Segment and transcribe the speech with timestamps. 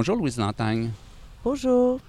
[0.00, 0.92] Bonjour Louise Lantagne.
[1.44, 2.00] Bonjour.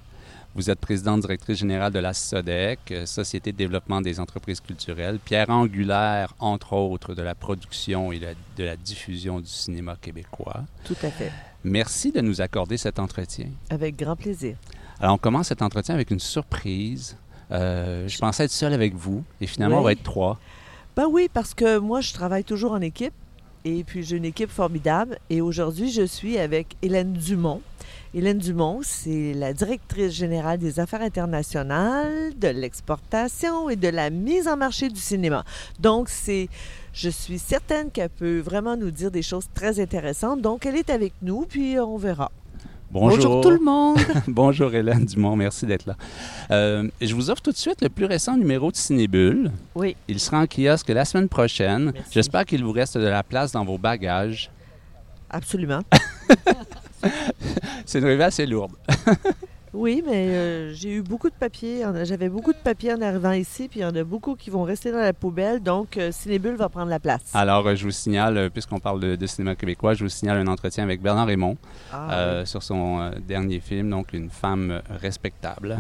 [0.56, 5.20] Vous êtes présidente directrice générale de la SODEC, euh, Société de développement des entreprises culturelles,
[5.20, 10.62] pierre angulaire, entre autres, de la production et de la diffusion du cinéma québécois.
[10.86, 11.34] Tout à fait.
[11.66, 13.50] Merci de nous accorder cet entretien.
[13.70, 14.56] Avec grand plaisir.
[15.02, 17.18] Alors, on commence cet entretien avec une surprise.
[17.52, 20.40] Euh, je pensais être seule avec vous et finalement, on va être trois.
[20.96, 23.14] Ben oui, parce que moi, je travaille toujours en équipe
[23.66, 25.18] et puis j'ai une équipe formidable.
[25.30, 27.62] Et aujourd'hui, je suis avec Hélène Dumont.
[28.14, 34.48] Hélène Dumont, c'est la directrice générale des affaires internationales, de l'exportation et de la mise
[34.48, 35.46] en marché du cinéma.
[35.80, 36.50] Donc, c'est,
[36.94, 40.42] je suis certaine qu'elle peut vraiment nous dire des choses très intéressantes.
[40.42, 42.32] Donc, elle est avec nous, puis on verra.
[42.92, 43.40] Bonjour.
[43.40, 43.98] tout le monde.
[44.28, 45.96] Bonjour Hélène Dumont, merci d'être là.
[46.52, 49.50] Euh, je vous offre tout de suite le plus récent numéro de Cinébule.
[49.76, 49.96] Oui.
[50.10, 51.94] Il sera en kiosque la semaine prochaine.
[52.12, 54.52] J'espère qu'il vous reste de la place dans vos bagages.
[55.30, 55.80] Absolument.
[57.86, 58.74] C'est une revue assez lourde.
[59.74, 61.86] Oui, mais euh, j'ai eu beaucoup de papiers.
[62.04, 64.64] J'avais beaucoup de papiers en arrivant ici, puis il y en a beaucoup qui vont
[64.64, 65.62] rester dans la poubelle.
[65.62, 67.22] Donc, euh, Cinébule va prendre la place.
[67.34, 70.84] Alors, euh, je vous signale, puisqu'on parle de, cinéma québécois, je vous signale un entretien
[70.84, 71.58] avec Bernard Raymond
[71.94, 75.78] ah, sur son dernier film, donc Une femme respectable.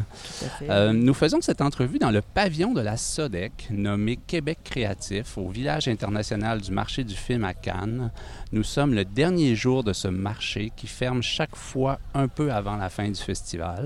[0.93, 5.89] nous faisons cette entrevue dans le pavillon de la SODEC, nommé Québec Créatif, au village
[5.89, 8.11] international du marché du film à Cannes.
[8.53, 12.77] Nous sommes le dernier jour de ce marché qui ferme chaque fois un peu avant
[12.77, 13.80] la fin du festival.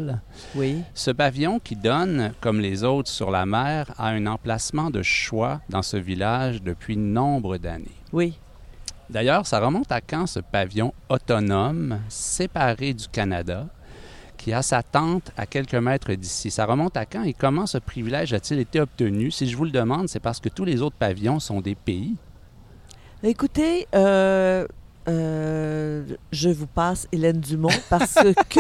[0.56, 0.81] Oui.
[0.94, 5.61] Ce pavillon qui donne, comme les autres sur la mer, a un emplacement de choix
[5.69, 7.97] dans ce village depuis nombre d'années.
[8.13, 8.38] Oui.
[9.09, 13.67] D'ailleurs, ça remonte à quand ce pavillon autonome, séparé du Canada,
[14.38, 16.51] qui a sa tente à quelques mètres d'ici?
[16.51, 19.31] Ça remonte à quand et comment ce privilège a-t-il été obtenu?
[19.31, 22.16] Si je vous le demande, c'est parce que tous les autres pavillons sont des pays
[23.23, 24.67] Écoutez, euh,
[25.07, 28.13] euh, je vous passe Hélène Dumont parce
[28.50, 28.59] que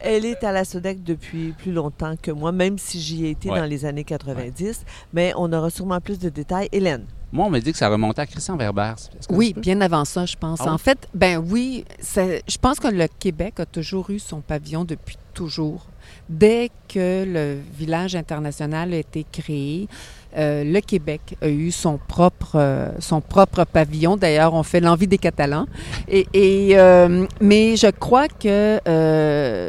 [0.00, 3.48] elle est à la SODEC depuis plus longtemps que moi, même si j'y ai été
[3.48, 4.84] dans les années 90.
[5.12, 6.68] Mais on aura sûrement plus de détails.
[6.72, 7.04] Hélène?
[7.30, 8.94] Moi, on m'a dit que ça remontait à Christian Verber.
[9.28, 10.60] Oui, bien avant ça, je pense.
[10.62, 14.84] Ah en fait, ben oui, je pense que le Québec a toujours eu son pavillon
[14.84, 15.86] depuis toujours.
[16.28, 19.88] Dès que le village international a été créé,
[20.36, 24.16] euh, le Québec a eu son propre, euh, son propre pavillon.
[24.16, 25.66] D'ailleurs, on fait l'envie des Catalans.
[26.08, 26.26] Et,
[26.72, 28.80] euh, mais je crois que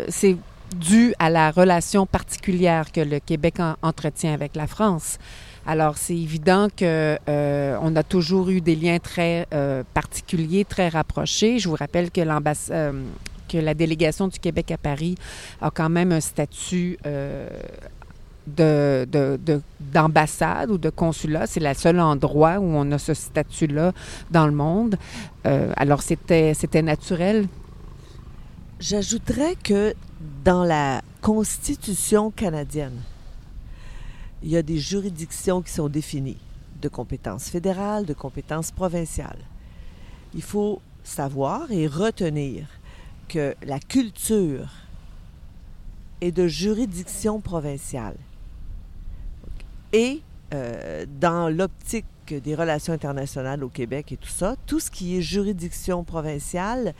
[0.09, 0.37] c'est
[0.75, 5.17] dû à la relation particulière que le Québec entretient avec la France.
[5.65, 9.47] Alors, c'est évident que on a toujours eu des liens très
[9.93, 11.59] particuliers, très rapprochés.
[11.59, 12.21] Je vous rappelle que
[13.49, 15.15] que la délégation du Québec à Paris
[15.61, 16.97] a quand même un statut
[19.93, 21.47] d'ambassade de, ou de consulat.
[21.47, 23.93] C'est le seul endroit où on a ce statut-là
[24.31, 24.97] dans le monde.
[25.45, 27.47] Euh, alors, c'était naturel.
[28.79, 29.93] J'ajouterais que
[30.45, 33.01] dans la Constitution canadienne,
[34.41, 36.37] il y a des juridictions qui sont définies
[36.81, 39.43] de compétences fédérales, de compétences provinciales.
[40.33, 42.67] Il faut savoir et retenir
[43.29, 44.67] que la culture
[46.19, 48.17] est de juridiction provinciale.
[49.93, 50.21] Et
[50.53, 55.21] euh, dans l'optique des relations internationales au Québec et tout ça, tout ce qui est
[55.21, 56.93] juridiction provinciale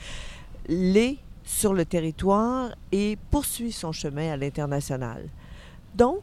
[0.68, 5.28] l'est sur le territoire et poursuit son chemin à l'international.
[5.96, 6.22] Donc,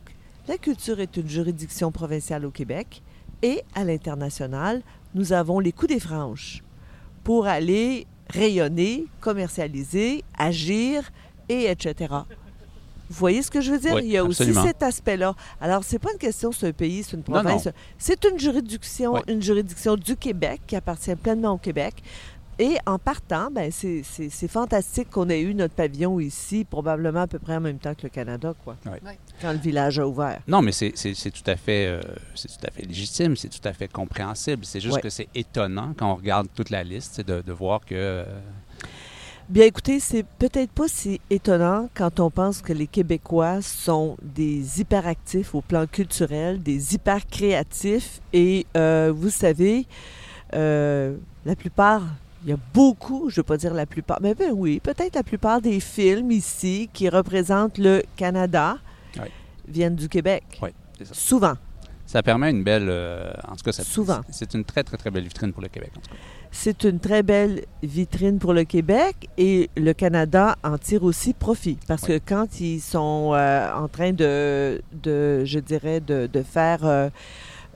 [0.49, 3.03] la culture est une juridiction provinciale au Québec
[3.43, 4.83] et à l'international,
[5.15, 6.63] nous avons les coups des franches
[7.25, 11.11] pour aller rayonner, commercialiser, agir
[11.49, 12.15] et etc.
[13.09, 14.01] Vous voyez ce que je veux dire?
[14.01, 15.35] Il y a aussi cet aspect-là.
[15.61, 17.69] Alors, c'est pas une question c'est un pays, c'est une province.
[17.99, 22.03] C'est une juridiction, une juridiction du Québec qui appartient pleinement au Québec.
[22.59, 27.39] Et en partant, ben, c'est fantastique qu'on ait eu notre pavillon ici, probablement à peu
[27.39, 28.77] près en même temps que le Canada, quoi.
[29.43, 30.41] Quand le village a ouvert.
[30.49, 32.01] Non, mais c'est tout à fait, euh,
[32.35, 34.65] c'est tout à fait légitime, c'est tout à fait compréhensible.
[34.65, 37.95] C'est juste que c'est étonnant quand on regarde toute la liste, de, de voir que
[37.95, 38.25] euh,
[39.49, 44.81] Bien, écoutez, c'est peut-être pas si étonnant quand on pense que les Québécois sont des
[44.81, 48.21] hyperactifs au plan culturel, des hyper créatifs.
[48.33, 49.87] Et euh, vous savez,
[50.53, 52.03] euh, la plupart,
[52.45, 55.15] il y a beaucoup, je ne veux pas dire la plupart, mais ben oui, peut-être
[55.15, 58.79] la plupart des films ici qui représentent le Canada
[59.69, 60.45] viennent du Québec.
[60.63, 61.15] Oui, c'est ça.
[61.15, 61.55] Souvent.
[62.07, 62.87] Ça permet une belle.
[62.89, 64.21] Euh, en tout cas, ça, Souvent.
[64.31, 66.17] C'est une très, très, très belle vitrine pour le Québec, en tout cas.
[66.53, 71.77] C'est une très belle vitrine pour le Québec et le Canada en tire aussi profit
[71.89, 76.87] parce que quand ils sont euh, en train de, de, je dirais, de, de faire
[76.87, 77.11] euh,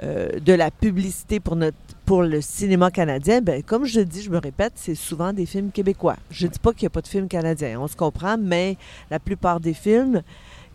[0.03, 1.77] de la publicité pour, notre,
[2.07, 5.71] pour le cinéma canadien, ben, comme je dis, je me répète, c'est souvent des films
[5.71, 6.17] québécois.
[6.31, 8.77] Je ne dis pas qu'il n'y a pas de films canadiens, on se comprend, mais
[9.11, 10.23] la plupart des films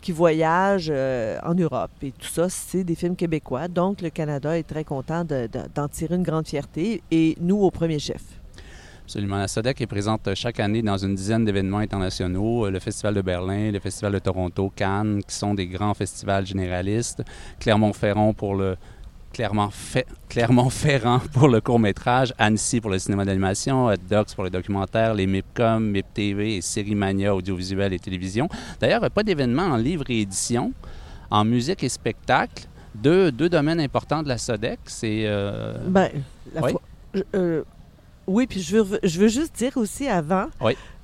[0.01, 3.67] qui voyagent en Europe et tout ça, c'est des films québécois.
[3.67, 7.97] Donc, le Canada est très content d'en tirer une grande fierté et nous au premier
[7.97, 8.21] chef.
[9.05, 9.37] Absolument.
[9.37, 12.69] La SODEC est présente chaque année dans une dizaine d'événements internationaux.
[12.71, 17.23] Le Festival de Berlin, le Festival de Toronto, Cannes, qui sont des grands festivals généralistes.
[17.59, 18.77] Clermont-Ferrand pour le
[20.29, 25.91] Clermont-Ferrand pour le court-métrage, Annecy pour le cinéma d'animation, Docs pour le documentaire, les MIPCOM,
[25.91, 28.47] MIP TV et Sérimania audiovisuel et télévision.
[28.79, 30.71] D'ailleurs, pas d'événements en livre et édition,
[31.29, 32.67] en musique et spectacle.
[32.93, 35.23] Deux, deux domaines importants de la SODEC, c'est...
[35.25, 35.73] Euh...
[35.85, 36.09] Ben,
[36.53, 36.73] la oui?
[37.35, 37.63] Euh,
[38.27, 40.47] oui, puis je veux, je veux juste dire aussi avant,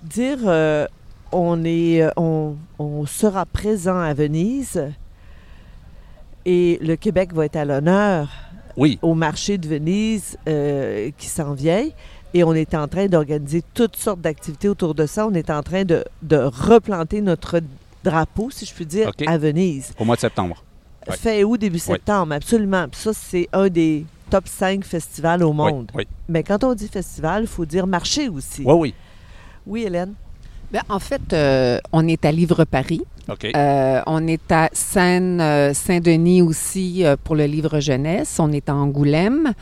[0.03, 0.87] dire euh,
[1.31, 4.81] on, est, on, on, sera présent à Venise
[6.45, 8.29] et le Québec va être à l'honneur
[8.77, 8.99] oui.
[9.01, 11.87] au marché de Venise euh, qui s'en vient.
[12.33, 15.27] Et on est en train d'organiser toutes sortes d'activités autour de ça.
[15.27, 17.59] On est en train de, de replanter notre
[18.03, 19.93] drapeau, si je puis dire, à Venise.
[19.99, 20.63] Au mois de septembre.
[21.09, 22.87] Fin août, début septembre, absolument.
[22.87, 25.91] Puis ça, c'est un des top 5 festivals au monde.
[26.29, 28.63] Mais quand on dit festival, il faut dire marché aussi.
[28.65, 28.93] Oui, oui.
[29.67, 30.13] Oui, Hélène?
[30.71, 33.01] Bien, en fait, euh, on est à Livre Paris.
[33.55, 38.37] Euh, on est à Seine, euh, Saint-Denis aussi pour le livre jeunesse.
[38.39, 39.53] On est à Angoulême.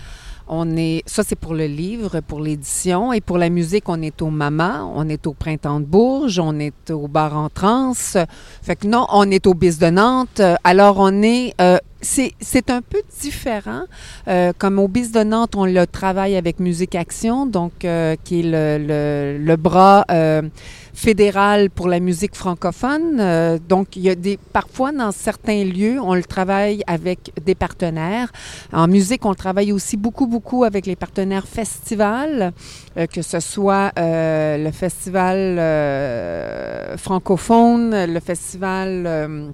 [0.47, 3.11] On est, ça, c'est pour le livre, pour l'édition.
[3.11, 6.59] Et pour la musique, on est au Mama, on est au Printemps de Bourges, on
[6.59, 7.94] est au Bar en Trans.
[7.94, 10.41] Fait que non, on est au Bis de Nantes.
[10.63, 11.55] Alors, on est
[12.01, 13.84] c'est un peu différent.
[14.28, 18.40] Euh, comme au BIS de Nantes, on le travaille avec Musique Action, donc euh, qui
[18.40, 20.42] est le, le, le bras euh,
[20.94, 23.18] fédéral pour la musique francophone.
[23.19, 27.56] Euh, donc, il y a des parfois dans certains lieux, on le travaille avec des
[27.56, 28.31] partenaires.
[28.72, 32.54] En musique, on le travaille aussi beaucoup, beaucoup avec les partenaires festivals,
[32.98, 35.60] euh, que ce soit le festival
[36.98, 39.54] francophone, le festival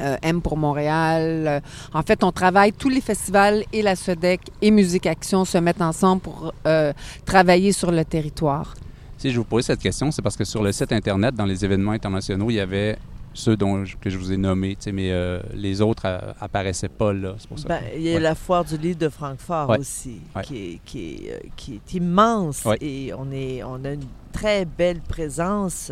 [0.00, 1.44] euh, M pour Montréal.
[1.46, 1.60] Euh,
[1.92, 5.82] en fait, on travaille, tous les festivals et la SEDEC et Musique Action se mettent
[5.82, 6.92] ensemble pour euh,
[7.24, 8.74] travailler sur le territoire.
[9.18, 11.64] Si je vous pose cette question, c'est parce que sur le site Internet, dans les
[11.64, 12.98] événements internationaux, il y avait
[13.34, 15.10] ceux dont que je vous ai nommés, mais
[15.54, 17.34] les autres apparaissaient pas là.
[17.48, 20.80] Pour ça ben, il y a la foire du livre de Francfort aussi, Qui, est,
[20.84, 25.90] qui, est, qui, est, immense et on, est, on a une très belle présence.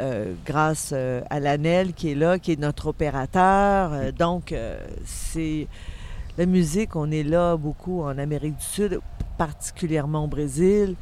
[0.00, 3.92] Euh, grâce euh, à l'ANEL qui est là, qui est notre opérateur.
[3.92, 4.52] Euh, donc,
[5.04, 5.68] c'est
[6.36, 9.00] la musique, on est là beaucoup en Amérique du Sud,
[9.38, 10.96] particulièrement au Brésil,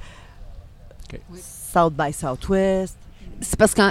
[1.34, 2.98] South by Southwest.
[3.42, 3.82] C'est parce que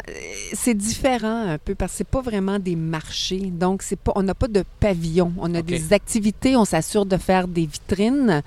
[0.54, 3.52] c'est différent un peu parce que c'est pas vraiment des marchés.
[3.52, 7.18] Donc c'est pas on n'a pas de pavillon, on a des activités, on s'assure de
[7.18, 8.42] faire des vitrines.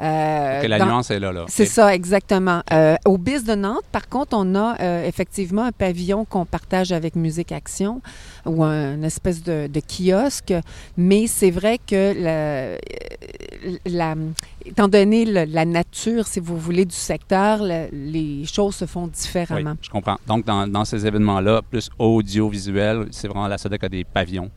[0.00, 1.46] Euh, la nuance est là là.
[1.48, 2.62] C'est ça exactement.
[2.72, 6.92] Euh, au BIS de Nantes, par contre, on a euh, effectivement un pavillon qu'on partage
[6.92, 8.00] avec Musique Action
[8.46, 10.54] ou un, une espèce de, de kiosque,
[10.96, 12.76] mais c'est vrai que la,
[13.86, 14.14] la,
[14.64, 19.72] étant donné la nature, si vous voulez, du secteur, les choses se font différemment.
[19.72, 20.18] Oui, je comprends.
[20.26, 24.50] Donc, dans, dans ces événements-là, plus audiovisuel, c'est vraiment la SODEC a des pavillons.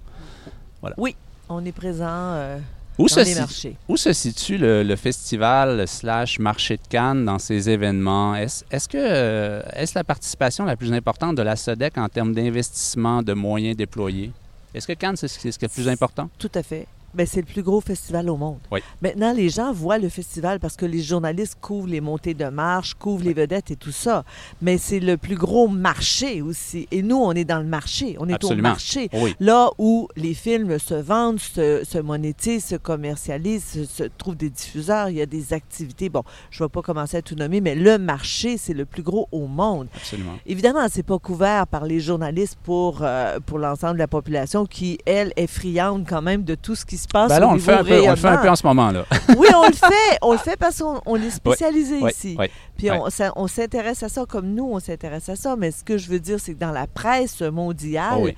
[0.81, 0.95] Voilà.
[0.98, 1.15] Oui,
[1.50, 2.60] on est présent euh,
[2.98, 3.75] où dans les marchés.
[3.88, 8.36] Où se situe le, festival slash marché de Cannes dans ces événements?
[8.36, 13.24] Est-ce que euh, est-ce la participation la plus importante de la SODEC en termes d'investissement,
[13.24, 14.31] de moyens déployés?
[14.74, 16.29] Est-ce que Cannes, c'est ce qui est le plus important?
[16.38, 16.88] Tout à fait.
[17.13, 18.60] Bien, c'est le plus gros festival au monde.
[18.72, 18.79] Oui.
[19.01, 22.96] Maintenant, les gens voient le festival parce que les journalistes couvrent les montées de marche,
[22.96, 24.24] couvrent les vedettes et tout ça.
[24.62, 26.88] Mais c'est le plus gros marché aussi.
[26.91, 28.15] Et nous, on est dans le marché.
[28.20, 29.10] On est au marché.
[29.39, 35.17] Là où les films se vendent, se, monétisent, se commercialisent, se, trouvent des diffuseurs, il
[35.17, 36.10] y a des activités.
[36.10, 39.03] Bon, je ne vais pas commencer à tout nommer, mais le marché, c'est le plus
[39.03, 39.88] gros au monde.
[39.96, 40.34] Absolument.
[40.46, 44.98] Évidemment, c'est pas couvert par les journalistes pour, euh, pour l'ensemble de la population qui,
[45.05, 47.60] elle, est friande quand même de tout ce qui se passe ben là, on, le
[47.60, 48.91] fait un peu, on le fait un peu en ce moment.
[48.91, 49.05] là.
[49.38, 50.17] oui, on le fait.
[50.22, 52.38] On le fait parce qu'on est spécialisé ici.
[52.77, 55.55] Puis on, on s'intéresse à ça comme nous, on s'intéresse à ça.
[55.55, 58.29] Mais ce que je veux dire, c'est que dans la presse mondiale, oh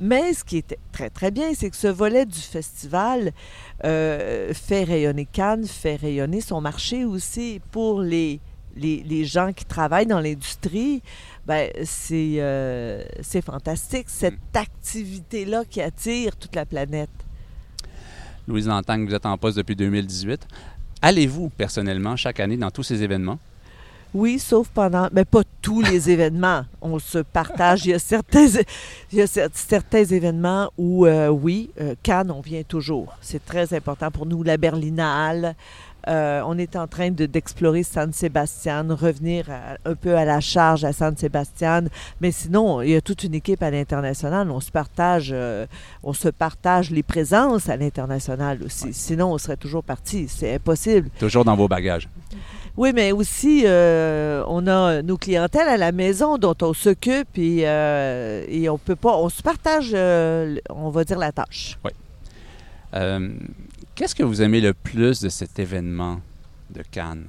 [0.00, 3.32] mais ce qui est très, très bien, c'est que ce volet du festival
[3.84, 8.40] euh, fait rayonner Cannes, fait rayonner son marché aussi pour les,
[8.76, 11.02] les, les gens qui travaillent dans l'industrie.
[11.46, 13.02] Ben, c'est euh,
[13.44, 14.58] fantastique, cette mm.
[14.58, 17.10] activité-là qui attire toute la planète.
[18.48, 20.48] Louise Lantagne, vous êtes en poste depuis 2018.
[21.02, 23.38] Allez-vous personnellement chaque année dans tous ces événements?
[24.14, 26.64] Oui, sauf pendant, mais pas tous les événements.
[26.80, 27.84] On se partage.
[27.84, 28.46] Il y a certains,
[29.12, 33.18] il y a certains événements où, euh, oui, euh, Cannes, on vient toujours.
[33.20, 34.42] C'est très important pour nous.
[34.42, 35.54] La Berlinale,
[36.06, 39.46] euh, on est en train d'explorer San Sebastian, revenir
[39.84, 41.84] un peu à la charge à San Sebastian.
[42.20, 44.50] Mais sinon, il y a toute une équipe à l'international.
[44.50, 45.34] On se partage,
[46.02, 48.92] on se partage les présences à l'international aussi.
[48.92, 50.28] Sinon, on serait toujours parti.
[50.28, 51.10] C'est impossible.
[51.18, 52.08] Toujours dans vos bagages.
[52.78, 57.62] Oui, mais aussi, euh, on a nos clientèles à la maison dont on s'occupe et,
[57.64, 61.76] euh, et, on peut pas, on se partage, euh, on va dire, la tâche.
[61.84, 61.90] Oui.
[63.98, 66.20] Qu'est-ce que vous aimez le plus de cet événement
[66.70, 67.26] de Cannes?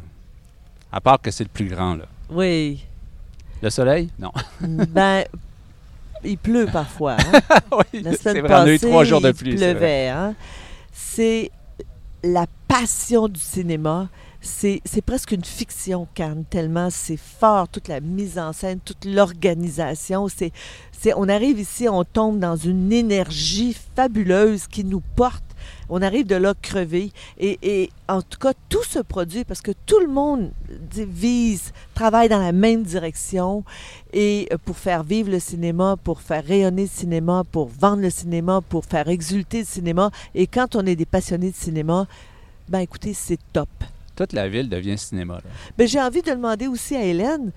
[0.91, 2.05] À part que c'est le plus grand, là.
[2.29, 2.85] Oui.
[3.63, 4.11] Le soleil?
[4.19, 4.31] Non.
[4.61, 5.23] ben,
[6.23, 7.17] il pleut parfois.
[7.19, 7.39] Hein?
[7.71, 9.53] oui, c'est vrai, on a eu trois jours de pluie.
[9.53, 10.09] Il pleuvait.
[10.09, 10.35] Hein?
[10.93, 11.49] C'est
[12.21, 14.07] la passion du cinéma
[14.41, 20.27] c'est presque une fiction, Cannes, tellement c'est fort, toute la mise en scène, toute l'organisation.
[20.29, 20.53] C'est
[21.15, 25.43] on arrive ici, on tombe dans une énergie fabuleuse qui nous porte.
[25.89, 27.11] On arrive de là crevé.
[27.39, 30.51] Et, en tout cas, tout se produit parce que tout le monde
[30.95, 33.63] vise, travaille dans la même direction.
[34.13, 38.09] Et euh, pour faire vivre le cinéma, pour faire rayonner le cinéma, pour vendre le
[38.09, 40.11] cinéma, pour faire exulter le cinéma.
[40.35, 42.07] Et quand on est des passionnés de cinéma,
[42.67, 43.69] ben écoutez, c'est top.
[44.15, 45.41] Toute la ville devient cinéma.
[45.77, 47.51] Ben, j'ai envie de demander aussi à Hélène,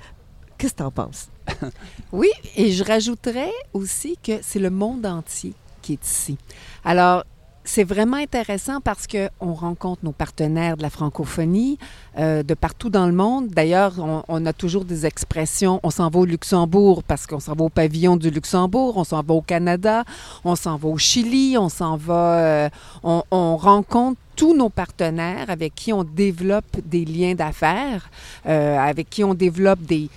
[0.56, 1.28] qu'est-ce que tu en penses?
[2.12, 6.38] oui, et je rajouterais aussi que c'est le monde entier qui est ici.
[6.84, 7.24] Alors,
[7.64, 11.78] c'est vraiment intéressant parce qu'on rencontre nos partenaires de la francophonie
[12.18, 13.48] euh, de partout dans le monde.
[13.48, 13.94] D'ailleurs,
[14.28, 15.78] on, a toujours des expressions.
[15.82, 18.96] On s'en va au Luxembourg parce qu'on s'en va au pavillon du Luxembourg.
[18.96, 20.04] On s'en va au Canada.
[20.44, 21.56] On s'en va au Chili.
[21.56, 22.38] On s'en va.
[22.38, 22.68] Euh,
[23.04, 28.10] on, on, rencontre tous nos partenaires avec qui on développe des liens d'affaires,
[28.46, 30.08] euh, avec qui on développe des,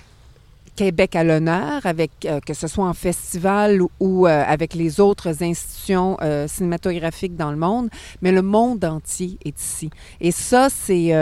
[0.76, 5.42] Québec à l'honneur, avec euh, que ce soit en festival ou, euh, avec les autres
[5.42, 7.88] institutions euh, cinématographiques dans le monde,
[8.22, 9.90] mais le monde entier est ici.
[10.20, 11.14] Et ça, c'est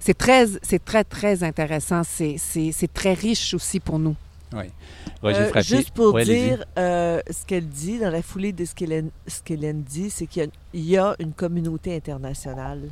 [0.00, 2.02] c'est très, c'est très, très intéressant.
[2.04, 4.16] C'est très riche aussi pour nous.
[4.52, 5.32] Oui.
[5.62, 10.50] juste pour dire ce qu'elle dit, dans la foulée de ce qu'Hélène dit, c'est qu'il
[10.74, 12.82] y, a une communauté internationale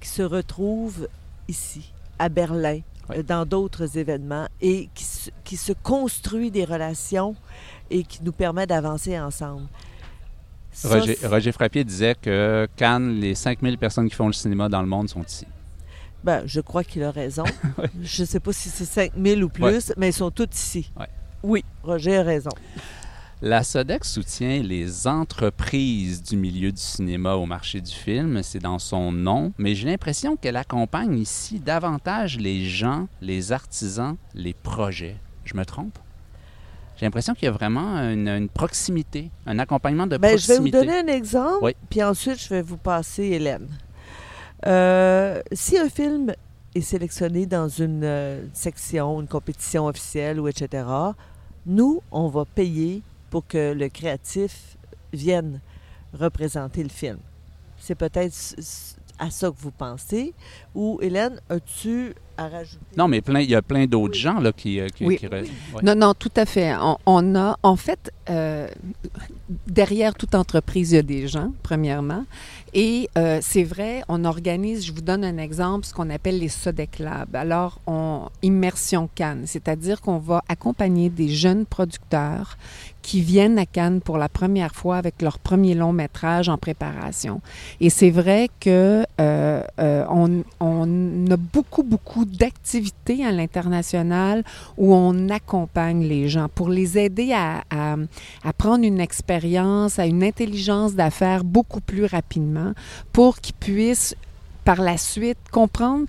[0.00, 1.08] qui se retrouve
[1.48, 2.80] ici, à Berlin,
[3.10, 5.04] euh, dans d'autres événements et qui,
[5.44, 7.34] qui, se construit des relations
[7.90, 9.66] et qui nous permet d'avancer ensemble.
[10.84, 14.86] Roger, Roger, Frappier disait que Cannes, les 5000 personnes qui font le cinéma dans le
[14.86, 15.46] monde sont ici.
[16.22, 17.44] Ben, je crois qu'il a raison.
[18.02, 20.92] Je ne sais pas si c'est 5000 ou plus, mais ils sont tous ici.
[21.42, 22.50] Oui, Roger a raison.
[23.42, 28.78] La SODEC soutient les entreprises du milieu du cinéma au marché du film, c'est dans
[28.78, 35.16] son nom, mais j'ai l'impression qu'elle accompagne ici davantage les gens, les artisans, les projets.
[35.46, 35.98] Je me trompe?
[36.98, 40.56] J'ai l'impression qu'il y a vraiment une, proximité, un accompagnement de Bien, proximité.
[40.56, 43.68] Je vais vous donner un exemple, puis ensuite je vais vous passer Hélène.
[44.66, 46.34] Euh, si un film
[46.74, 50.84] est sélectionné dans une euh, section, une compétition officielle ou etc.,
[51.64, 54.76] nous, on va payer pour que le créatif
[55.12, 55.60] vienne
[56.12, 57.18] représenter le film.
[57.78, 58.34] C'est peut-être
[59.18, 60.34] à ça que vous pensez.
[60.74, 62.84] Ou, Hélène, as-tu à rajouter?
[62.96, 64.80] Non, mais plein, il y a plein d'autres gens là, qui...
[64.80, 65.18] Euh, oui.
[65.82, 66.72] Non, non, tout à fait.
[67.06, 68.68] On, a, en fait, euh,
[69.66, 72.24] derrière toute entreprise, il y a des gens, premièrement.
[72.72, 76.48] Et euh, c'est vrai, on organise, je vous donne un exemple, ce qu'on appelle les
[76.48, 77.34] Sodec Lab.
[77.34, 82.56] Alors, on, immersion Cannes, c'est-à-dire qu'on va accompagner des jeunes producteurs
[83.02, 87.40] qui viennent à Cannes pour la première fois avec leur premier long métrage en préparation.
[87.80, 94.44] Et c'est vrai que euh, euh, on, on, a beaucoup, beaucoup d'activités à l'international
[94.76, 100.22] où on accompagne les gens pour les aider à, à, prendre une expérience, à une
[100.22, 102.72] intelligence d'affaires beaucoup plus rapidement
[103.12, 104.14] pour qu'ils puissent
[104.64, 106.06] par la suite comprendre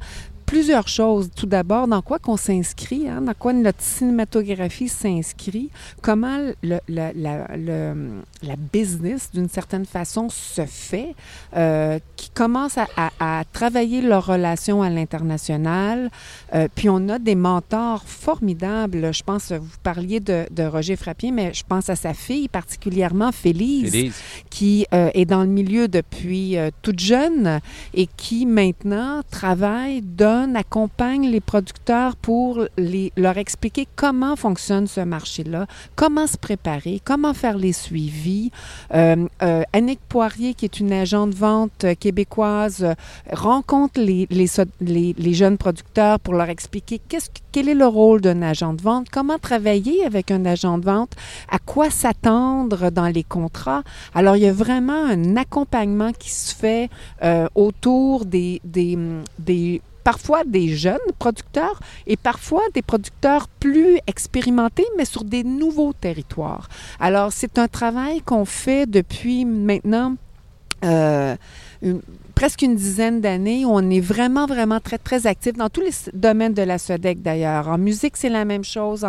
[0.52, 1.30] plusieurs choses.
[1.34, 5.70] Tout d'abord, dans quoi qu'on s'inscrit, hein, dans quoi notre cinématographie s'inscrit,
[6.02, 11.16] comment le, la, la, business, d'une certaine façon, se fait,
[11.56, 12.88] euh, qui commence à,
[13.22, 16.12] à, travailler leurs relations à l'international.
[16.54, 19.14] Euh, puis on a des mentors formidables.
[19.14, 23.32] Je pense, vous parliez de, de, Roger Frappier, mais je pense à sa fille, particulièrement
[23.32, 24.14] Félise,
[24.50, 27.62] qui euh, est dans le milieu depuis toute jeune
[27.94, 35.02] et qui maintenant travaille, donne jeunes, accompagne les producteurs pour leur expliquer comment fonctionne ce
[35.02, 38.52] marché-là, comment se préparer, comment faire les suivis.
[38.94, 42.86] Euh, euh, Annick Poirier, qui est une agente de vente québécoise,
[43.32, 47.02] rencontre les, jeunes producteurs pour leur expliquer
[47.52, 51.14] quel est le rôle d'un agent de vente, comment travailler avec un agent de vente,
[51.50, 53.84] à quoi s'attendre dans les contrats.
[54.14, 56.90] Alors, il y a vraiment un accompagnement qui se fait
[57.24, 58.62] euh, autour des
[60.04, 66.68] parfois des jeunes producteurs et parfois des producteurs plus expérimentés, mais sur des nouveaux territoires.
[67.00, 70.16] Alors, c'est un travail qu'on fait depuis maintenant
[70.84, 71.36] euh,
[72.42, 76.56] presque une dizaine d'années on est vraiment, vraiment très, très actif dans tous les domaines
[76.56, 77.68] de la SODEC d'ailleurs.
[77.68, 79.06] En musique, c'est la même chose.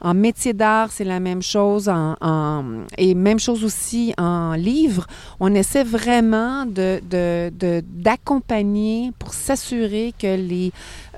[0.00, 1.88] En, métier d'art, c'est la même chose.
[1.88, 2.64] En,
[2.98, 5.06] et même chose aussi en livre.
[5.38, 10.70] On essaie vraiment d'accompagner de, pour s'assurer que,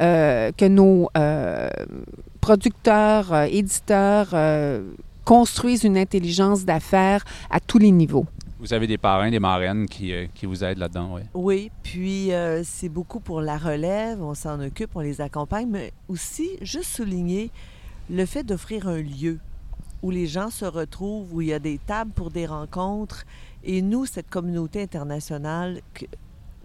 [0.03, 1.71] euh, que nos euh,
[2.43, 4.35] producteurs, euh, éditeurs
[5.25, 8.27] construisent une intelligence d'affaires à tous les niveaux.
[8.65, 11.21] Vous avez des parrains, des marraines qui, euh, vous aident là-dedans, oui.
[11.35, 15.93] Oui, puis euh, c'est beaucoup pour la relève, on s'en occupe, on les accompagne, mais
[16.09, 17.51] aussi, juste souligner
[18.09, 19.39] le fait d'offrir un lieu
[20.01, 23.27] où les gens se retrouvent, où il y a des tables pour des rencontres.
[23.65, 25.83] Et nous, cette communauté internationale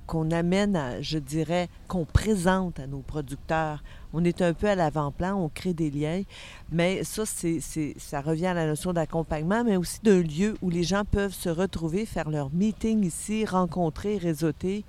[0.09, 4.73] qu'on amène, à, je dirais, qu'on présente à nos producteurs, on est un peu à
[4.73, 6.23] l'avant-plan, on crée des liens,
[6.71, 10.81] mais ça, c'est, ça revient à la notion d'accompagnement, mais aussi d'un lieu où les
[10.81, 14.83] gens peuvent se retrouver, faire leur meeting ici, rencontrer, réseauter.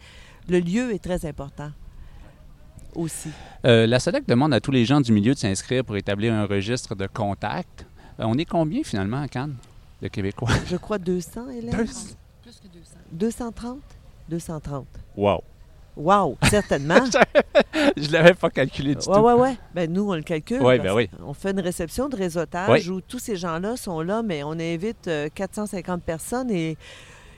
[0.49, 1.71] Le lieu est très important
[2.95, 3.29] aussi.
[3.67, 6.47] Euh, la SODEC demande à tous les gens du milieu de s'inscrire pour établir un
[6.47, 7.85] registre de contacts.
[8.21, 9.57] Euh, on est combien finalement à Cannes,
[10.01, 10.49] de Québécois?
[10.67, 11.77] Je crois 200, Hélène.
[11.77, 11.85] Deux...
[11.85, 12.97] Plus que 200.
[13.13, 13.81] 230?
[14.31, 14.87] 230.
[15.21, 15.45] Wow!
[15.97, 16.95] Wow, certainement.
[17.97, 19.21] je ne l'avais pas calculé du ouais, tout.
[19.21, 20.63] Oui, oui, ben, nous, on le calcule.
[20.63, 21.11] Oui, ben oui.
[21.23, 22.97] On fait une réception de réseautage oui.
[22.97, 26.79] où tous ces gens-là sont là, mais on invite euh, 450 personnes et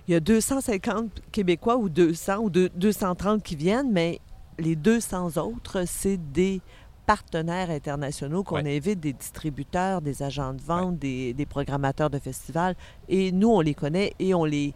[0.07, 4.21] il y a 250 Québécois ou 200 ou 230 qui viennent, mais
[4.61, 6.61] les 200 autres, c'est des
[7.07, 8.77] partenaires internationaux qu'on ouais.
[8.77, 10.99] invite, des distributeurs, des agents de vente, ouais.
[10.99, 12.77] des, des programmateurs de festivals.
[13.09, 14.73] Et nous, on les connaît et on les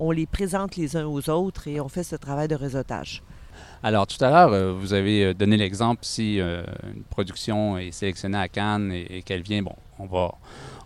[0.00, 3.22] on les présente les uns aux autres et on fait ce travail de réseautage.
[3.82, 6.62] Alors, tout à l'heure, euh, vous avez donné l'exemple si euh,
[6.94, 10.34] une production est sélectionnée à Cannes et, qu'elle vient, bon, on va,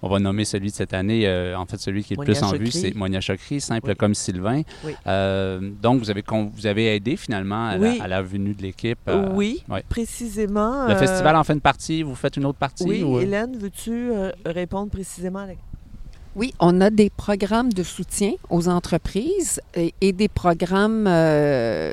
[0.02, 2.42] on va nommer celui de cette année, euh, en fait, celui qui est le plus
[2.42, 3.96] en vue, c'est Monia Chokri, simple oui.
[3.96, 4.62] comme Sylvain.
[4.84, 4.92] Oui.
[5.06, 7.98] Euh, donc, vous avez, vous avez aidé finalement à, oui.
[7.98, 8.98] la, à la, venue de l'équipe.
[9.08, 10.86] Euh, oui, précisément.
[10.88, 12.84] Le festival en fait une partie, vous faites une autre partie?
[12.84, 13.18] Oui, ou...
[13.18, 14.10] Hélène, veux-tu
[14.44, 15.54] répondre précisément à la
[16.36, 21.92] oui, on a des programmes de soutien aux entreprises et, des programmes euh,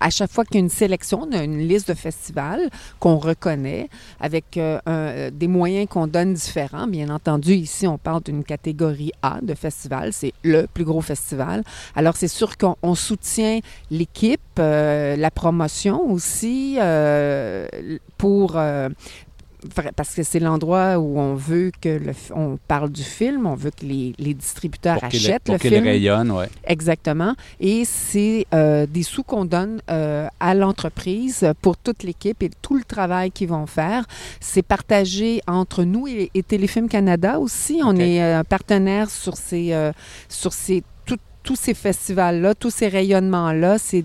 [0.00, 2.68] à chaque fois qu'il y a une sélection, on a une liste de festivals
[3.00, 3.88] qu'on reconnaît
[4.20, 6.86] avec euh, un, des moyens qu'on donne différents.
[6.86, 10.12] Bien entendu, ici, on parle d'une catégorie A de festival.
[10.12, 11.64] C'est le plus gros festival.
[11.96, 17.66] Alors, c'est sûr qu'on soutient l'équipe, euh, la promotion aussi euh,
[18.16, 18.56] pour
[19.96, 23.70] parce que c'est l'endroit où on veut que le, on parle du film, on veut
[23.70, 25.84] que les, les distributeurs pour achètent pour le film.
[25.84, 26.48] rayonne, ouais.
[26.64, 27.34] Exactement.
[27.60, 32.76] Et c'est euh, des sous qu'on donne euh, à l'entreprise pour toute l'équipe et tout
[32.76, 34.04] le travail qu'ils vont faire.
[34.40, 37.80] C'est partagé entre nous et, et Téléfilm Canada aussi.
[37.84, 38.16] On Okay.
[38.16, 39.92] est un partenaire sur ces, euh,
[40.28, 40.84] sur ces
[41.44, 43.78] tous ces festivals-là, tous ces rayonnements-là.
[43.78, 44.04] C'est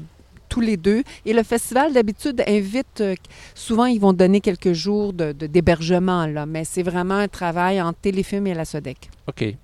[0.54, 1.02] tous les deux.
[1.26, 3.16] Et le festival, d'habitude, invite, euh,
[3.56, 7.82] souvent, ils vont donner quelques jours d'hébergement, de, de, là, mais c'est vraiment un travail
[7.82, 9.10] entre Téléfilm et la SODEC.
[9.28, 9.56] OK.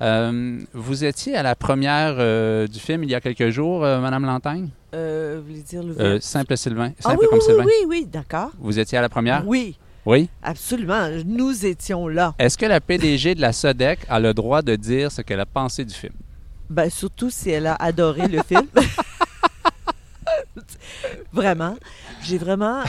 [0.00, 4.00] Euh, vous étiez à la première euh, du film il y a quelques jours, euh,
[4.00, 4.68] Madame Lantagne?
[4.94, 6.90] Euh, vous voulez dire le euh, Simple Sylvain.
[6.98, 7.64] Simple ah, oui, comme oui, Sylvain.
[7.64, 8.50] Oui, oui, d'accord.
[8.58, 9.46] Vous étiez à la première?
[9.46, 9.78] Oui.
[10.04, 10.28] Oui?
[10.42, 11.08] Absolument.
[11.24, 12.34] Nous étions là.
[12.38, 15.46] Est-ce que la PDG de la SODEC a le droit de dire ce qu'elle a
[15.46, 16.14] pensé du film?
[16.68, 18.66] Bien, surtout si elle a adoré le film.
[21.36, 21.76] vraiment.
[22.22, 22.82] J'ai vraiment.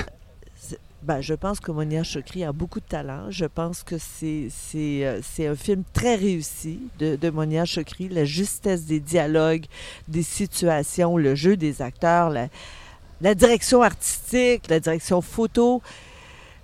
[1.03, 3.29] Ben, je pense que Monia Chokri a beaucoup de talent.
[3.29, 8.09] Je pense que c'est, euh, un film très réussi de, Monia Chokri.
[8.09, 9.65] La justesse des dialogues,
[10.07, 12.47] des situations, le jeu des acteurs, la,
[13.21, 15.81] la direction artistique, la direction photo.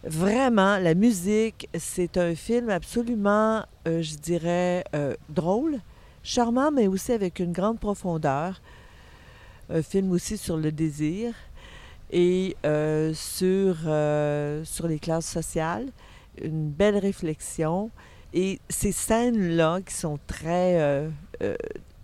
[0.04, 5.80] Vraiment, la musique, c'est un film absolument, euh, je dirais, euh, drôle,
[6.24, 8.62] charmant, mais aussi avec une grande profondeur.
[9.70, 11.34] Un film aussi sur le désir
[12.14, 15.88] et euh, sur, euh, sur les classes sociales.
[16.42, 17.90] Une belle réflexion.
[18.34, 21.10] Et ces scènes-là qui sont très euh,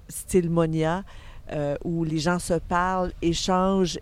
[0.09, 1.03] style Monia,
[1.83, 3.99] où les gens se parlent, échangent,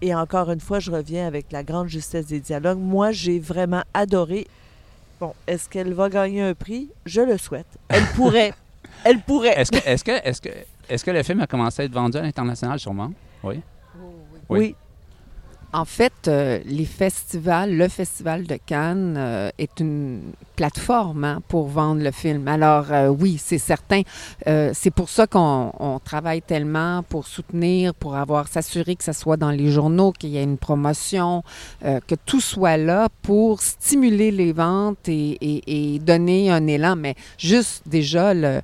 [0.00, 2.78] et encore une fois, je reviens avec la grande justesse des dialogues.
[2.78, 4.46] Moi, j'ai vraiment adoré.
[5.20, 6.90] Bon, est-ce qu'elle va gagner un prix?
[7.04, 7.66] Je le souhaite.
[7.88, 8.52] Elle pourrait.
[9.04, 9.60] Elle pourrait.
[9.60, 10.50] Est-ce que, est-ce que, est-ce que,
[10.88, 13.12] est-ce que le film a commencé à être vendu à l'international, sûrement?
[13.42, 13.60] Oui.
[13.96, 14.58] oui.
[14.58, 14.76] oui.
[15.74, 21.68] En fait, euh, les festivals, le Festival de Cannes euh, est une plateforme hein, pour
[21.68, 22.48] vendre le film.
[22.48, 24.00] Alors euh, oui, c'est certain.
[24.46, 29.50] c'est pour ça qu'on travaille tellement pour soutenir, pour avoir s'assurer que ça soit dans
[29.50, 31.42] les journaux, qu'il y ait une promotion,
[31.82, 36.96] que tout soit là pour stimuler les ventes et, et donner un élan.
[36.96, 38.62] Mais juste déjà le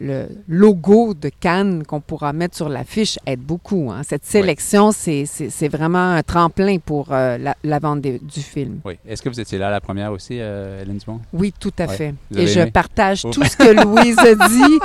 [0.00, 3.90] le logo de Cannes qu'on pourra mettre sur l'affiche aide beaucoup.
[3.92, 4.02] Hein.
[4.02, 8.80] Cette sélection, c'est vraiment un tremplin pour euh, la, vente du film.
[8.84, 8.98] Oui.
[9.06, 11.20] Est-ce que vous étiez là à la première aussi, euh, Hélène Dumont?
[11.32, 12.14] Oui, tout à fait.
[12.34, 14.78] Et je partage tout ce que Louise a dit.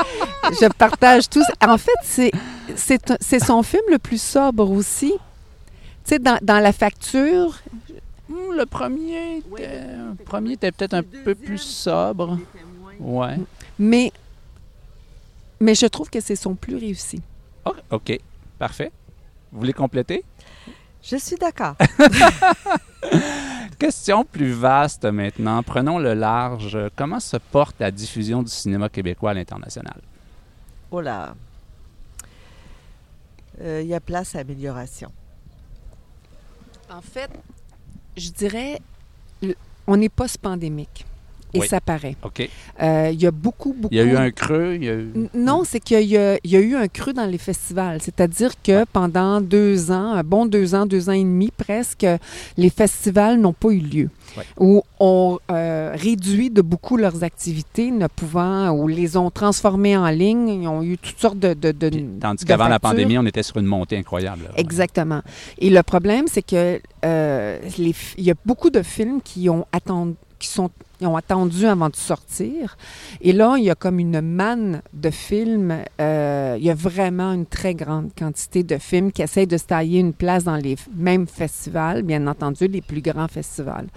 [0.61, 1.43] je partage tout.
[1.65, 2.31] En fait,
[2.75, 5.13] c'est son film le plus sobre aussi.
[6.03, 7.57] Tu sais, dans, dans la facture,
[8.29, 9.41] hmm, le premier,
[10.25, 12.37] premier était peut-être un peu plus sobre.
[12.99, 13.37] Ouais.
[13.79, 14.11] Mais
[15.59, 17.21] mais je trouve que c'est son plus réussi.
[17.91, 18.19] OK.
[18.59, 18.91] Parfait.
[19.51, 20.23] Vous voulez compléter?
[21.01, 21.75] Je suis d'accord.
[23.79, 25.61] Question plus vaste maintenant.
[25.63, 26.77] Prenons le large.
[26.95, 30.01] Comment se porte la diffusion du cinéma québécois à l'international?
[30.91, 31.35] Oh là.
[33.61, 35.11] Euh, il y a place à amélioration.
[36.89, 37.29] En fait,
[38.17, 38.79] je dirais,
[39.87, 41.05] on est post-pandémique
[41.55, 42.15] et ça paraît.
[42.23, 42.49] OK.
[42.81, 43.93] Euh, il y a beaucoup, beaucoup...
[43.93, 44.79] Il y a eu un creux?
[45.33, 48.01] Non, c'est qu'il y, a eu un creux dans les festivals.
[48.01, 52.05] C'est-à-dire que pendant deux ans, un bon deux ans, deux ans et demi presque,
[52.57, 54.09] les festivals n'ont pas eu lieu.
[54.59, 60.09] Ou ont euh, réduit de beaucoup leurs activités, ne pouvant, ou les ont transformées en
[60.09, 60.49] ligne.
[60.49, 61.53] Ils ont eu toutes sortes de...
[61.53, 61.89] de,
[62.19, 64.49] tandis qu'avant la pandémie, on était sur une montée incroyable.
[64.57, 65.21] Exactement.
[65.57, 70.15] Et le problème, c'est que euh, il y a beaucoup de films qui ont attendu
[70.39, 70.69] qui sont
[71.01, 72.77] ils ont attendu avant de sortir.
[73.21, 75.75] Et là, il y a comme une manne de films.
[75.99, 79.65] Euh, il y a vraiment une très grande quantité de films qui essayent de se
[79.65, 83.87] tailler une place dans les mêmes festivals, bien entendu, les plus grands festivals.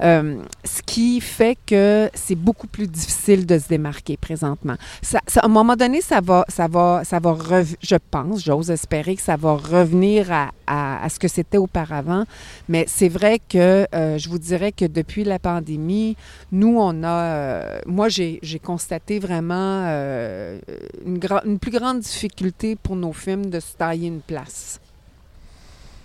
[0.00, 4.76] Euh, ce qui fait que c'est beaucoup plus difficile de se démarquer présentement.
[5.14, 7.36] À un moment donné, ça va, ça va, ça va
[7.80, 12.24] je pense, j'ose espérer que ça va revenir à, à, ce que c'était auparavant.
[12.68, 16.16] Mais c'est vrai que euh, je vous dirais que depuis la pandémie,
[16.52, 20.58] nous, on a, euh, moi, j'ai constaté vraiment euh,
[21.04, 24.80] une, une, plus grande difficulté pour nos films de se tailler une place.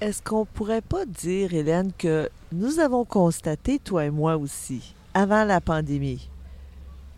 [0.02, 5.46] Est-ce qu'on pourrait pas dire, Hélène, que nous avons constaté, toi et moi aussi, avant
[5.46, 6.30] la pandémie,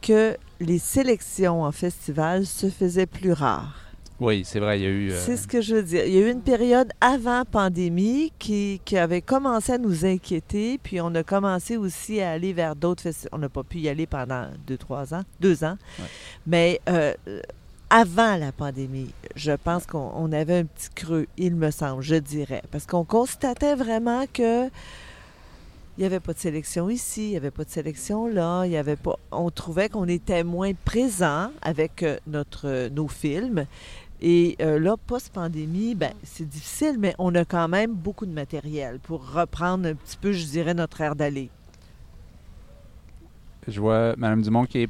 [0.02, 3.85] que les sélections en festival se faisaient plus rares?
[4.20, 5.12] Oui, c'est vrai, il y a eu...
[5.12, 6.06] Euh, c'est ce que je veux dire.
[6.06, 11.02] Il y a eu une période avant pandémie qui, avait commencé à nous inquiéter, puis
[11.02, 13.32] on a commencé aussi à aller vers d'autres festivals.
[13.34, 15.78] On n'a pas pu y aller pendant deux, trois ans, deux ans.
[16.48, 17.14] Mais euh,
[17.90, 22.64] avant la pandémie, je pense qu'on avait un petit creux, il me semble, je dirais,
[22.72, 24.70] parce qu'on constatait vraiment que
[25.98, 28.72] il n'y avait pas de sélection ici, il n'y avait pas de sélection là, il
[28.72, 29.18] y avait pas.
[29.32, 33.66] On trouvait qu'on était moins présent avec euh, notre, nos films.
[34.28, 38.98] Et euh, là, post-pandémie, ben, c'est difficile, mais on a quand même beaucoup de matériel
[38.98, 41.52] pour reprendre un petit peu, je dirais, notre air d'aller.
[43.68, 44.90] Je vois Mme Dumont qui est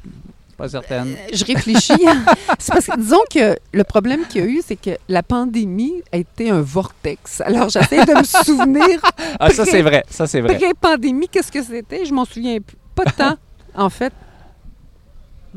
[0.56, 1.08] pas certaine.
[1.08, 1.92] Euh, je réfléchis.
[2.58, 6.02] c'est parce que, disons que le problème qu'il y a eu, c'est que la pandémie
[6.12, 7.42] a été un vortex.
[7.42, 9.02] Alors, j'essaie de me souvenir.
[9.38, 10.02] ah, ça, c'est vrai.
[10.08, 10.56] Ça, c'est vrai.
[10.56, 12.06] Pré-pandémie, qu'est-ce que c'était?
[12.06, 12.56] Je m'en souviens
[12.94, 13.36] Pas tant,
[13.74, 14.14] en fait.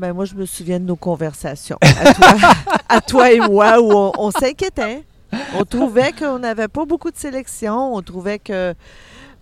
[0.00, 1.76] Ben, moi, je me souviens de nos conversations,
[2.88, 5.04] à toi, et moi, où on, s'inquiétait.
[5.54, 7.94] On trouvait qu'on n'avait pas beaucoup de sélection.
[7.94, 8.74] On trouvait que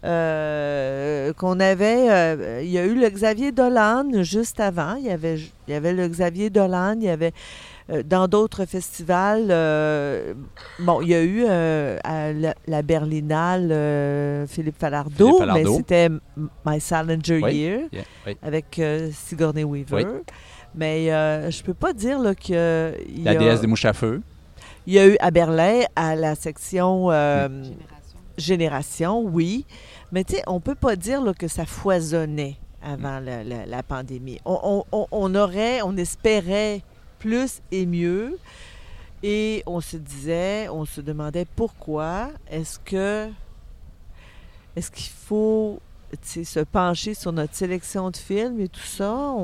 [0.05, 2.11] euh, qu'on avait.
[2.11, 4.97] Euh, il y a eu le Xavier Dolan juste avant.
[4.97, 6.97] Il y avait, il y avait le Xavier Dolan.
[6.97, 7.33] Il y avait
[7.91, 9.47] euh, dans d'autres festivals.
[10.81, 12.33] bon, il y a eu à
[12.67, 16.09] la, Berlinale Philippe Falardeau, mais c'était
[16.67, 17.81] My Salinger Year
[18.43, 18.81] avec
[19.13, 20.23] Sigourney Weaver.
[20.75, 22.95] Mais euh, je peux pas dire là, que.
[23.23, 24.23] La déesse des mouches à feu.
[24.87, 27.49] Il y a eu à Berlin, à la section euh,
[28.39, 29.23] Génération.
[29.23, 29.67] oui.
[30.13, 34.39] Mais tu sais, on peut pas dire là, que ça foisonnait avant la, pandémie.
[34.47, 36.81] On, on, aurait, on espérait
[37.19, 38.39] plus et mieux.
[39.23, 43.29] Et on se disait, on se demandait pourquoi est-ce que
[44.77, 45.81] est-ce qu'il faut
[46.23, 49.35] se pencher sur notre sélection de films et tout ça?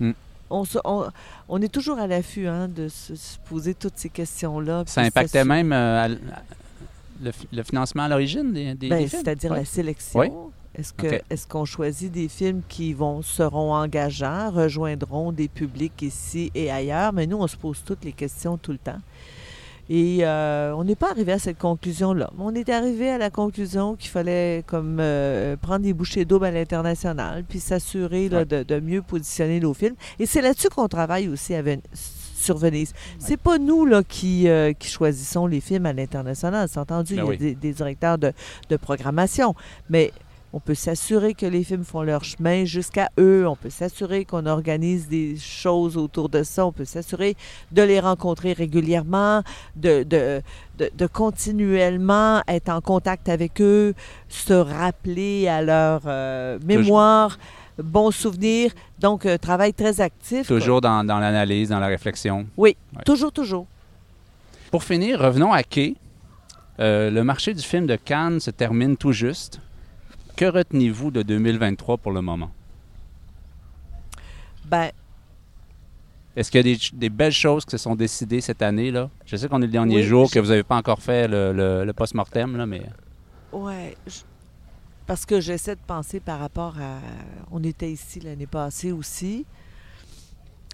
[0.00, 0.12] Hmm
[0.50, 3.14] on, est toujours à l'affût hein, de se,
[3.48, 4.84] poser toutes ces questions-là.
[4.86, 6.14] Ça impactait même euh,
[7.52, 9.22] le, financement à l'origine des, des, ben, films?
[9.22, 10.52] C'est-à-dire la sélection.
[10.78, 17.12] Est-ce qu'on choisit des films qui vont seront engageants, rejoindront des publics ici et ailleurs?
[17.12, 19.00] Mais nous, on se pose toutes les questions tout le temps.
[19.88, 22.30] Et euh, on n'est pas arrivé à cette conclusion-là.
[22.38, 26.50] On est arrivé à la conclusion qu'il fallait comme euh, prendre des bouchées d'eau à
[26.50, 29.94] l'international, puis s'assurer de, mieux positionner nos films.
[30.18, 31.62] Et c'est là-dessus qu'on travaille aussi à
[32.36, 32.92] sur Venise.
[33.18, 36.68] C'est pas nous là, qui, euh, qui choisissons les films à l'international.
[36.70, 38.32] C'est entendu, ben il y a des, directeurs de,
[38.68, 39.54] de programmation.
[39.90, 40.12] Mais
[40.56, 43.46] on peut s'assurer que les films font leur chemin jusqu'à eux.
[43.46, 46.64] On peut s'assurer qu'on organise des choses autour de ça.
[46.64, 47.36] On peut s'assurer
[47.72, 49.42] de les rencontrer régulièrement,
[49.76, 50.40] de, de,
[50.78, 53.92] de, continuellement être en contact avec eux,
[54.30, 57.36] se rappeler à leur euh, mémoire.
[57.76, 58.70] bons souvenirs.
[58.98, 60.46] Donc, un travail très actif.
[60.46, 62.46] Toujours dans, dans l'analyse, dans la réflexion.
[62.56, 63.66] Oui, toujours, toujours.
[64.70, 65.96] Pour finir, revenons à Quai.
[66.80, 69.60] Euh, le marché du film de Cannes se termine tout juste.
[70.36, 72.50] Que retenez-vous de 2023 pour le moment?
[74.66, 74.90] Ben,
[76.36, 78.90] est-ce qu'il y a des, belles choses qui se sont décidées cette année?
[78.90, 79.08] là?
[79.24, 82.56] Je sais qu'on est le dernier jour, que vous n'avez pas encore fait le, post-mortem,
[82.56, 82.82] là, mais...
[83.52, 83.94] Oui,
[85.06, 86.98] parce que j'essaie de penser par rapport à...
[87.50, 89.46] On était ici l'année passée aussi.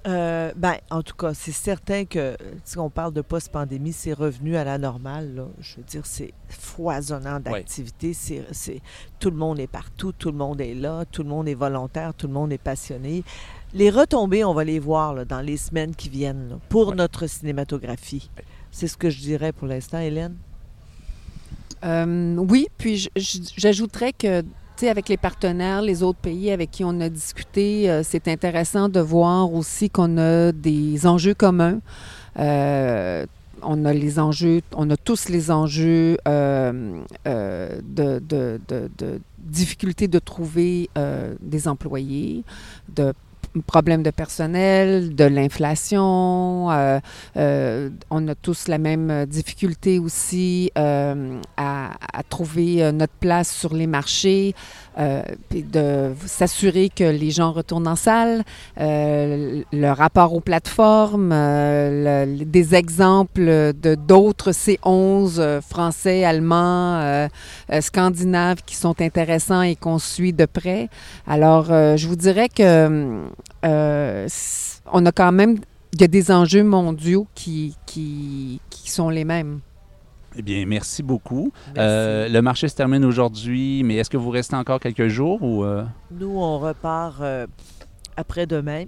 [0.07, 4.57] Euh, ben, en tout cas, c'est certain que si on parle de post-pandémie, c'est revenu
[4.57, 5.47] à la normale.
[5.61, 8.13] Je veux dire, c'est foisonnant d'activités.
[8.13, 8.81] C'est,
[9.21, 12.15] tout le monde est partout, tout le monde est là, tout le monde est volontaire,
[12.15, 13.23] tout le monde est passionné.
[13.75, 18.29] Les retombées, on va les voir dans les semaines qui viennent pour notre cinématographie.
[18.71, 20.37] C'est ce que je dirais pour l'instant, Hélène?
[21.85, 24.45] Euh, oui, puis j'ajouterais que
[24.83, 29.01] avec les partenaires, les autres pays avec qui on a discuté, euh, c'est intéressant de
[29.01, 31.81] voir aussi qu'on a des enjeux communs.
[32.39, 33.25] Euh,
[33.63, 38.21] on a les enjeux, on a tous les enjeux euh, de,
[39.39, 40.91] difficulté de trouver
[41.41, 42.43] des employés,
[42.95, 43.13] de
[43.61, 46.71] problème de personnel, de l'inflation.
[46.71, 47.01] Euh,
[47.37, 53.75] euh, on a tous la même difficulté aussi euh, à, à, trouver notre place sur
[53.75, 54.55] les marchés,
[55.49, 58.43] puis de s'assurer que les gens retournent en salle.
[58.79, 67.29] le rapport aux plateformes, des exemples de d'autres C11 français, allemands,
[67.81, 70.89] scandinaves qui sont intéressants et qu'on suit de près.
[71.27, 73.23] Alors, je vous dirais que
[73.65, 74.29] euh,
[74.93, 75.59] on a quand même,
[75.93, 79.61] des enjeux mondiaux qui, qui, sont les mêmes.
[80.37, 81.53] Eh bien, merci beaucoup.
[81.77, 85.65] Euh, le marché se termine aujourd'hui, mais est-ce que vous restez encore quelques jours ou
[85.65, 85.85] euh?
[86.11, 87.23] Nous, on repart
[88.17, 88.85] après-demain.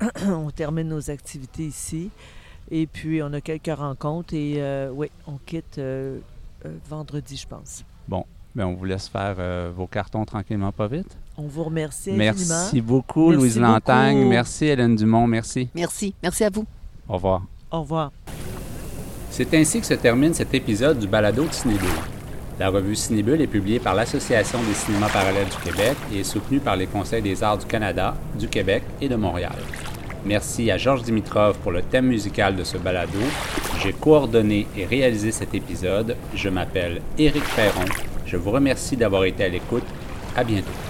[0.26, 2.10] on termine nos activités ici.
[2.70, 5.80] Et puis, on a quelques rencontres et oui, on quitte
[6.88, 7.84] vendredi, je pense.
[8.08, 8.24] Bon,
[8.54, 9.36] bien, on vous laisse faire
[9.72, 11.16] vos cartons tranquillement, pas vite.
[11.36, 14.26] On vous remercie Merci beaucoup, Louise Lantagne.
[14.28, 15.26] Merci, Hélène Dumont.
[15.26, 15.70] Merci.
[15.74, 16.14] Merci.
[16.22, 16.66] Merci à vous.
[17.08, 17.42] Au revoir.
[17.70, 18.12] Au revoir.
[19.30, 21.88] C'est ainsi que se termine cet épisode du Balado de Cinébule.
[22.58, 26.58] La revue Cinébule est publiée par l'Association des cinémas parallèles du Québec et est soutenue
[26.58, 29.56] par les Conseils des arts du Canada, du Québec et de Montréal.
[30.26, 33.18] Merci à Georges Dimitrov pour le thème musical de ce balado.
[33.82, 36.16] J'ai coordonné et réalisé cet épisode.
[36.34, 37.86] Je m'appelle Éric Perron.
[38.26, 39.86] Je vous remercie d'avoir été à l'écoute.
[40.36, 40.89] À bientôt.